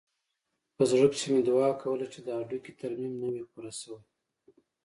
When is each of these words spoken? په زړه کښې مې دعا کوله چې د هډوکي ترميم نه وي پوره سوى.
په 0.75 0.83
زړه 0.91 1.05
کښې 1.11 1.27
مې 1.33 1.41
دعا 1.49 1.69
کوله 1.81 2.05
چې 2.13 2.19
د 2.21 2.27
هډوکي 2.37 2.73
ترميم 2.79 3.13
نه 3.21 3.27
وي 3.33 3.43
پوره 3.51 3.71
سوى. 3.81 3.99